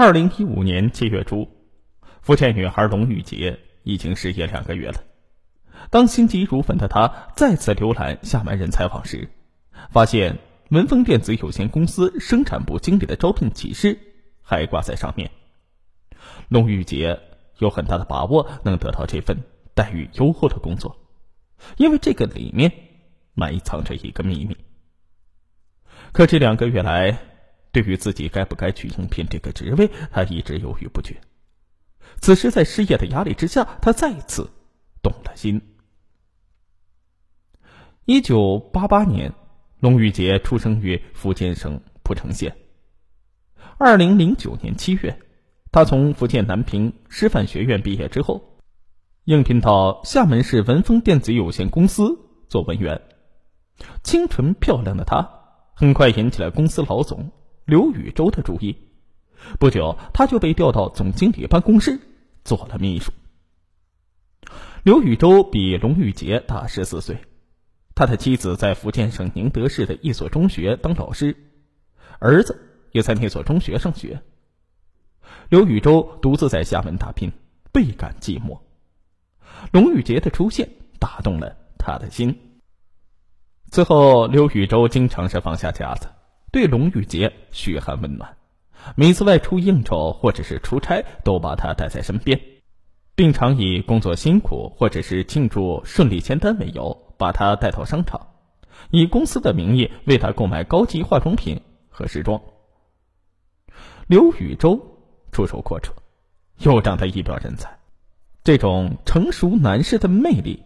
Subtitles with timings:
[0.00, 1.46] 二零一五年七月初，
[2.22, 5.04] 福建女孩龙玉洁已经失业两个月了。
[5.90, 9.28] 当心急如焚的她再次浏览厦门人采访时，
[9.90, 10.38] 发现
[10.70, 13.98] 文峰电子有限公司生产部经理的招聘启事
[14.40, 15.30] 还挂在上面。
[16.48, 17.20] 龙玉洁
[17.58, 19.42] 有很大的把握能得到这份
[19.74, 20.96] 待遇优厚的工作，
[21.76, 22.72] 因为这个里面
[23.34, 24.56] 埋藏着一个秘密。
[26.12, 27.18] 可这两个月来，
[27.72, 31.20] 对于自己该不该去应聘这个职位，他一直犹豫不决。
[32.20, 34.50] 此时，在失业的压力之下，他再次
[35.02, 35.60] 动了心。
[38.04, 39.32] 一九八八年，
[39.78, 42.56] 龙玉杰出生于福建省浦城县。
[43.78, 45.20] 二零零九年七月，
[45.70, 48.58] 他从福建南平师范学院毕业之后，
[49.24, 52.18] 应聘到厦门市文峰电子有限公司
[52.48, 53.00] 做文员。
[54.02, 55.30] 清纯漂亮的他，
[55.74, 57.30] 很快引起了公司老总。
[57.70, 58.76] 刘宇洲的主意，
[59.60, 62.00] 不久他就被调到总经理办公室
[62.44, 63.12] 做了秘书。
[64.82, 67.18] 刘宇洲比龙玉杰大十四岁，
[67.94, 71.36] 他的妻子在福建省宁德市的一所中学当老师，
[72.18, 74.20] 儿子也在那所中学上学。
[75.48, 77.30] 刘宇洲独自在厦门打拼，
[77.70, 78.58] 倍感寂寞。
[79.70, 80.68] 龙玉杰的出现
[80.98, 82.36] 打动了他的心。
[83.70, 86.08] 此后，刘宇洲经常是放下架子。
[86.52, 88.36] 对龙玉洁嘘寒问暖，
[88.96, 92.40] 每次外出应酬或者是出差，都把他带在身边，
[93.14, 98.28] 并常以工作辛苦或者是庆祝顺利签单为由，把他带到商场，
[98.90, 102.40] 以公司的名义为他购买高级化妆品和时装。
[104.08, 104.98] 刘宇洲
[105.30, 105.92] 出手阔绰，
[106.58, 107.78] 又长得一表人才，
[108.42, 110.64] 这种成熟男士的魅力，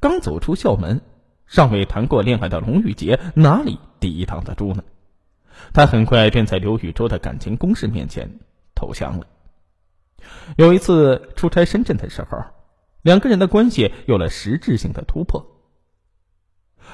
[0.00, 1.00] 刚走出校门，
[1.46, 4.84] 尚未谈过恋爱的龙玉洁哪里抵挡得住呢？
[5.72, 8.38] 他很快便在刘宇洲的感情攻势面前
[8.74, 9.26] 投降了。
[10.56, 12.38] 有一次出差深圳的时候，
[13.02, 15.46] 两个人的关系有了实质性的突破。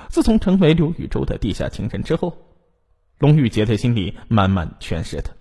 [0.09, 2.37] 自从成为刘宇洲的地下情人之后，
[3.19, 5.33] 龙玉洁的心里满满全是他。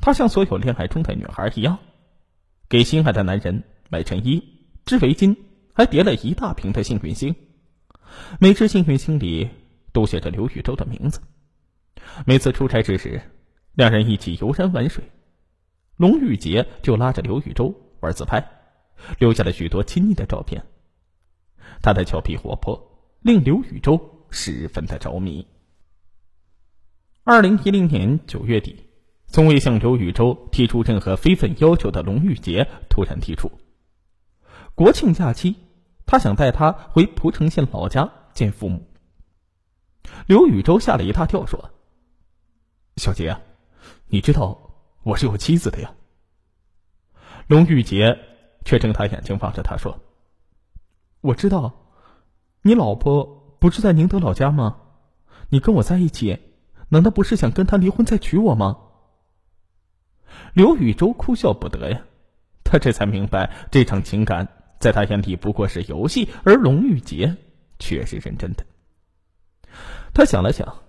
[0.00, 1.78] 他像所有恋爱中的女孩一样，
[2.68, 4.42] 给心爱的男人买衬衣、
[4.84, 5.36] 织围巾，
[5.74, 7.34] 还叠了一大瓶的幸运星。
[8.38, 9.48] 每只幸运星里
[9.92, 11.20] 都写着刘宇洲的名字。
[12.24, 13.20] 每次出差之时，
[13.74, 15.04] 两人一起游山玩水，
[15.96, 18.46] 龙玉洁就拉着刘宇洲玩自拍，
[19.18, 20.64] 留下了许多亲昵的照片。
[21.82, 25.46] 他的俏皮活泼令刘宇洲十分的着迷。
[27.22, 28.88] 二零一零年九月底，
[29.26, 33.50] 从未向刘宇洲提出任何非分要求的龙玉洁突然提出，
[34.74, 35.56] 国庆假期，
[36.06, 38.86] 他想带他回蒲城县老家见父母。
[40.26, 41.72] 刘宇洲吓了一大跳，说。
[42.96, 43.40] 小杰啊，
[44.08, 44.58] 你知道
[45.02, 45.94] 我是有妻子的呀。
[47.46, 48.18] 龙玉洁
[48.64, 50.00] 却睁大眼睛望着他说
[51.20, 51.92] ：“我知道，
[52.62, 54.78] 你老婆不是在宁德老家吗？
[55.50, 56.38] 你跟我在一起，
[56.88, 58.78] 难道不是想跟他离婚再娶我吗？”
[60.54, 62.02] 刘宇洲哭笑不得呀，
[62.64, 64.48] 他这才明白这场情感
[64.80, 67.36] 在他眼里不过是游戏，而龙玉洁
[67.78, 68.64] 却是认真的。
[70.14, 70.82] 他想了想，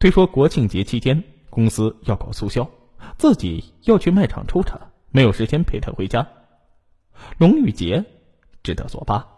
[0.00, 1.22] 推说国庆节期间。
[1.52, 2.70] 公司要搞促销，
[3.18, 4.80] 自己要去卖场抽查，
[5.10, 6.26] 没有时间陪他回家。
[7.36, 8.06] 龙玉洁
[8.62, 9.28] 只得作罢。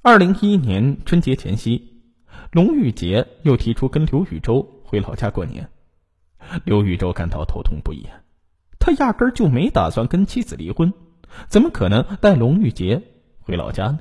[0.00, 2.04] 二零一一年春节前夕，
[2.52, 5.68] 龙玉洁又提出跟刘宇洲回老家过年。
[6.64, 8.06] 刘宇洲感到头痛不已，
[8.78, 10.94] 他压根就没打算跟妻子离婚，
[11.48, 13.02] 怎么可能带龙玉洁
[13.40, 13.98] 回老家呢？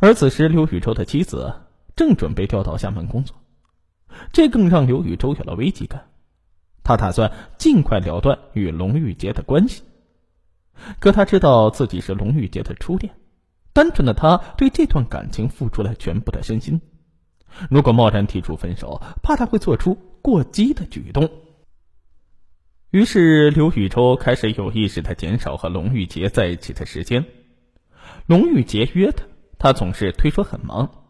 [0.00, 1.54] 而此时，刘宇洲的妻子
[1.94, 3.36] 正准备调到厦门工作。
[4.32, 6.08] 这更让刘宇洲有了危机感，
[6.82, 9.82] 他打算尽快了断与龙玉洁的关系。
[11.00, 13.14] 可他知道自己是龙玉洁的初恋，
[13.72, 16.80] 单纯的他对这段感情付出了全部的身心，
[17.70, 21.30] 如果贸然提出分手，怕他会做出过激的举动。
[22.90, 27.24] 于是，刘宇洲开始有意识的减少和龙玉洁在一起的时间。
[28.26, 29.24] 龙玉洁约他，
[29.58, 31.04] 他总是推说很忙。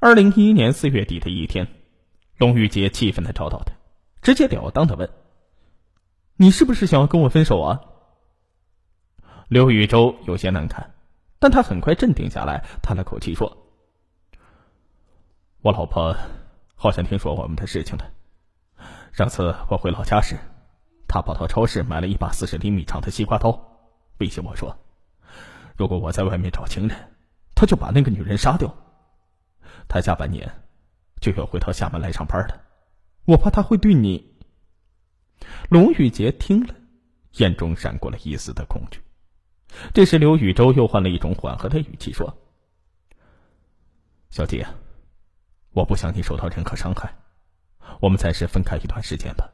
[0.00, 1.68] 二零一一年四月底的一天。
[2.38, 3.72] 龙玉洁气愤的找到他，
[4.20, 5.08] 直截了当的问
[6.36, 7.80] ：“你是不是想要跟我分手啊？”
[9.48, 10.94] 刘宇洲有些难堪，
[11.38, 13.56] 但他很快镇定下来，叹了口气说
[15.62, 16.14] ：“我老婆
[16.74, 18.10] 好像听说我们的事情了。
[19.12, 20.36] 上次我回老家时，
[21.08, 23.78] 她跑到超市买了一把四十厘米长的西瓜刀，
[24.18, 24.76] 威胁我说，
[25.74, 27.14] 如果我在外面找情人，
[27.54, 28.74] 他就把那个女人杀掉。
[29.88, 30.52] 他下半年。”
[31.32, 32.62] 就要回到厦门来上班了，
[33.24, 34.36] 我怕他会对你
[35.68, 36.74] 龙宇杰听了，
[37.38, 39.00] 眼中闪过了一丝的恐惧。
[39.92, 42.38] 这时，刘宇洲又换了一种缓和的语气说
[44.30, 44.64] ：“小姐，
[45.72, 47.12] 我不想你受到任何伤害，
[48.00, 49.50] 我们暂时分开一段时间吧。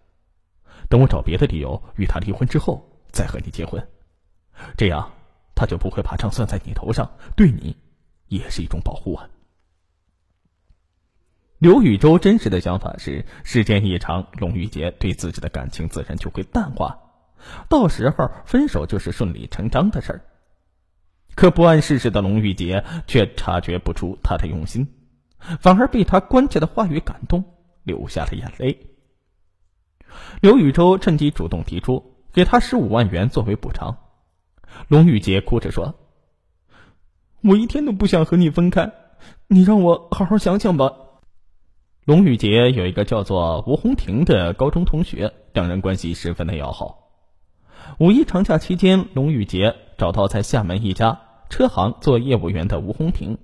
[0.90, 3.82] 等我找别的理由与他离婚之后，再和你结婚，
[4.76, 5.10] 这样
[5.54, 7.74] 他就不会把账算在你头上，对你
[8.28, 9.28] 也是一种保护啊。”
[11.62, 16.99] 刘宇洲真实的想法是：时间一长，龙玉洁对自己的感情自然就会淡化，
[17.69, 20.25] 到时候分手就是顺理成章的事儿。
[21.37, 24.88] 可不谙世事的龙玉洁却察觉不出他的用心，
[25.61, 27.44] 反而被他关切的话语感动，
[27.85, 28.88] 流下了眼泪。
[30.41, 33.99] 刘宇洲趁机主动提出给他十五万元作为补偿，
[34.88, 35.94] 龙玉洁哭着说
[37.41, 38.93] ：“我一天都不想和你分开，
[39.47, 40.93] 你让我好好想想吧。”
[42.04, 47.12] 龙玉洁有一个叫做吴红婷的高中同学，两人关系十分的要好。
[48.00, 53.38] 五一长假期间，龙玉洁找到在厦门一家车行做业务员的吴红婷，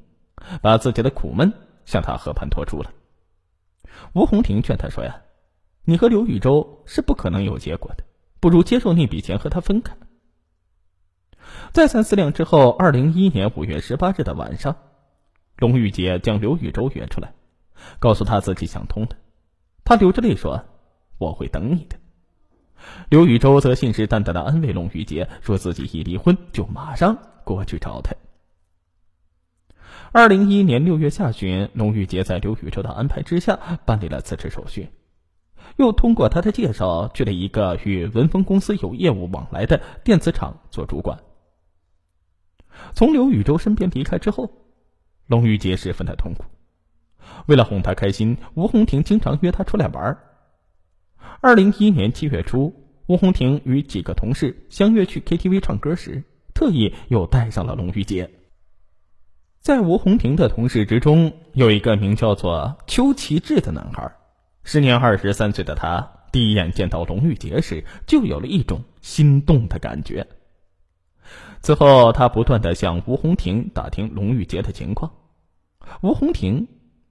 [0.61, 1.53] 把自己的苦闷
[1.85, 2.91] 向他和盘托出了。
[4.13, 5.23] 吴红婷劝他说：“呀，
[5.85, 8.03] 你和刘宇洲是不可能有结果的，
[8.41, 9.97] 不如接受那笔钱和他分开。”
[11.71, 14.75] 再三思量之后，二零一一年五月十八日的晚上，
[15.59, 17.35] 龙玉杰将刘宇洲约出来。
[17.99, 19.11] 告诉他自己想通了，
[19.85, 20.65] 他流着泪说
[21.19, 21.97] ：“我会等你的。”
[23.11, 28.15] 刘宇洲则信誓旦旦的安慰龙玉洁，说自己一离婚就马上过去找他。
[30.13, 34.89] 二零一一年六月下旬，龙玉洁在刘宇洲的安排之下办理了辞职手续，
[35.77, 41.19] 又通过他的介绍去了一个与文峰公司有业务往来的电子厂做主管。
[42.95, 44.51] 从刘宇洲身边离开之后，
[45.27, 46.45] 龙玉洁十分的痛苦。
[47.47, 50.19] 为了哄他开心，吴红婷经常约他出来玩。
[51.41, 52.75] 二零一一年七月初，
[53.07, 56.23] 吴红婷与几个同事相约去 KTV 唱歌时，
[56.53, 58.29] 特意又带上了龙玉洁。
[59.61, 64.11] 在吴红婷的同事之中，有一个名叫做邱奇志的男孩。
[64.65, 70.27] 时年二十三岁的他，第一眼见到龙玉洁时，就有了一种心动的感觉。
[71.61, 75.13] 此后，他不断的向吴红婷打听龙玉洁的情况。
[76.03, 76.67] 吴红婷。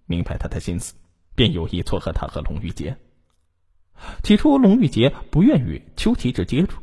[0.07, 0.95] 明白他的心思，
[1.35, 2.97] 便有意撮合他和龙玉洁。
[4.23, 6.81] 起初，龙玉洁不愿与邱奇志接触，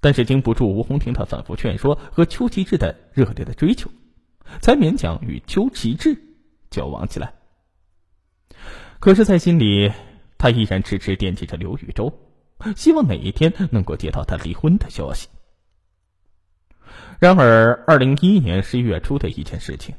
[0.00, 3.90] 但是经不住吴红婷的反复劝说和邱奇志的热烈的追求，
[4.60, 6.16] 才勉强与邱奇志
[6.70, 7.34] 交往起来。
[9.00, 9.90] 可是，在心里，
[10.38, 12.12] 他依然迟迟惦记着刘宇洲，
[12.76, 15.28] 希望哪一天能够接到他离婚的消息。
[17.18, 19.94] 然而，二零一一年十一月初的一件事情，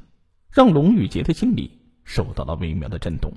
[0.51, 1.81] 让龙玉洁的心里。
[2.05, 3.33] 受到了微妙的震动。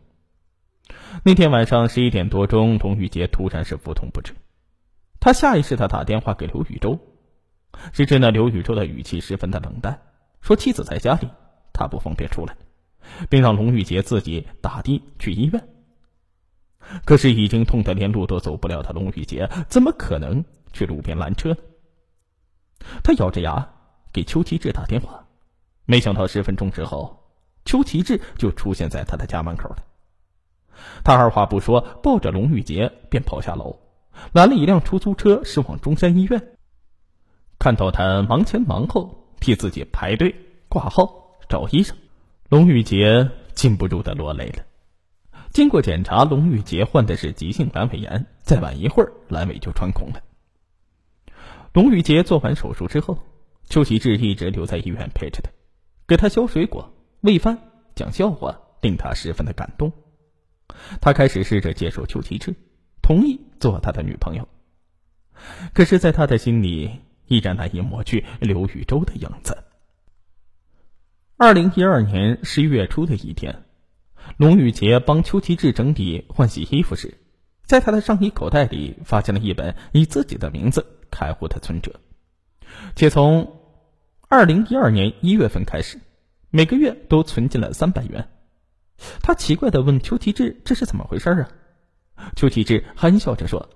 [1.25, 4.35] 那天晚上十一点多钟，龙玉洁突然是腹痛不止，
[5.19, 6.99] 他下意识的打电话给刘宇洲，
[7.93, 10.01] 谁知那刘宇洲的语气十分的冷淡，
[10.41, 11.29] 说妻子在家里，
[11.73, 12.57] 他不方便出来，
[13.29, 15.69] 并让龙玉洁自己打的去医院。
[17.05, 21.57] 可是已经痛得连路都走不了的龙玉洁，怎么可能去路边拦车呢？
[23.03, 23.75] 他咬着牙
[24.13, 25.27] 给邱其志打电话，
[25.85, 27.28] 没想到十分钟之后。
[27.69, 29.85] 邱其志就出现在他的家门口了。
[31.05, 33.79] 他二话不说，抱着龙玉洁便跑下楼，
[34.33, 36.57] 拦了一辆出租车，驶往中山医院。
[37.59, 40.35] 看到他忙前忙后替自己排队
[40.71, 41.95] 挂号找医生，
[42.49, 44.65] 龙玉洁禁不住的落泪了。
[45.51, 50.23] 经过检查，龙玉洁患的是急性阑尾炎，再晚一会儿阑尾就穿孔了。
[51.75, 53.19] 龙玉洁做完手术之后，
[53.69, 55.51] 邱其志一直留在医院陪着他，
[56.07, 56.95] 给他削水果。
[57.21, 57.68] 喂饭、
[57.99, 59.93] 讲笑话，令他十分的感动。
[61.01, 62.55] 他开始试着接受邱其志，
[63.03, 64.47] 同意做他的女朋友。
[65.75, 69.65] 可是，在他的心里，依然难以抹去刘宇洲的影子。
[71.37, 73.65] 二零一二年十一月初的一天，
[74.37, 77.19] 龙玉洁帮邱其志整理换洗衣服时，
[77.65, 81.99] 在他的上衣口袋里发现了一本以自己的名字开户的存折，
[82.95, 83.61] 且从
[84.29, 85.99] 二零一二年一月份开始。
[86.51, 88.29] 每个月都存进了三百元，
[89.23, 91.49] 他奇怪的问邱其志：“这是怎么回事啊？”
[92.37, 93.69] 邱其志憨笑着说：“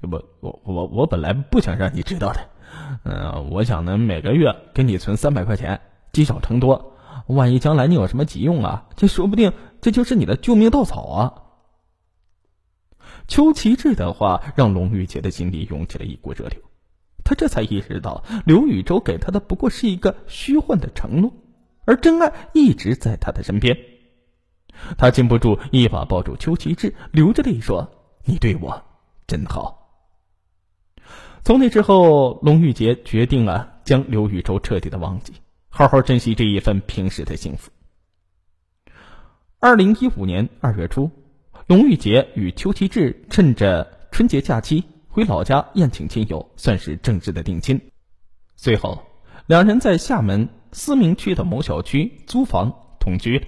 [0.00, 2.48] 我我我我本来不想让你知道的，
[3.04, 5.80] 嗯，我想呢每个月给你存三百块钱，
[6.12, 9.52] 积少成多，万一将来你有什么急用啊，这说不定
[9.82, 11.42] 这就是你的救命稻草啊。”
[13.28, 16.60] 邱其志的话让龙玉洁的心里涌起了一股热流，
[17.22, 21.34] 他这才意识到刘宇洲给他的不过是一个虚幻的承诺。
[21.86, 23.78] 而真爱一直在他的身边，
[24.98, 27.90] 他禁不住一把抱住邱奇志，流着泪说
[28.26, 28.82] ：“你对我
[29.26, 29.88] 真好。
[31.44, 35.32] 从那之后，龙玉洁决定了将刘宇洲彻底的忘记，
[35.68, 37.70] 好好珍惜这一份平时的幸福。
[39.60, 41.10] 二零一五年二月初，
[41.68, 47.80] 龙玉洁与邱奇志趁着春节假期回老家宴请亲友，算是正式的定亲。
[48.56, 49.02] 随后，
[49.46, 53.40] 两人在厦门思明区的某小区租房同居。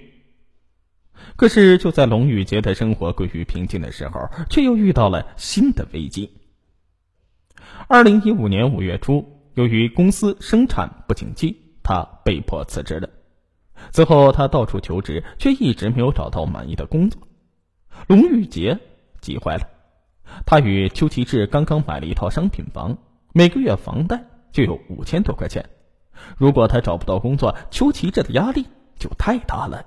[1.37, 6.31] 可是，就在龙玉洁的生活归于平静的时候，却又遇到了新的危机。
[7.89, 13.09] 二零一五年五月初，由于公司生产不景气，他被迫辞职了。
[13.91, 17.21] 此后，他到处求职，却一直没有找到满意的工作。
[18.07, 18.79] 龙玉洁
[19.21, 19.69] 急坏了，
[20.47, 22.97] 他与邱其志刚刚买了一套商品房，
[23.33, 25.69] 每个月房贷就有五千多块钱。
[26.37, 28.67] 如果他找不到工作，邱奇这的压力
[28.99, 29.85] 就太大了。